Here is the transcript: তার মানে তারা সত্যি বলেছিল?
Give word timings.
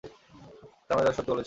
তার 0.87 0.95
মানে 0.95 1.05
তারা 1.05 1.15
সত্যি 1.17 1.31
বলেছিল? 1.31 1.39